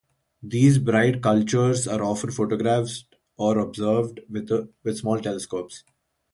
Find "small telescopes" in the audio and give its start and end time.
4.97-5.83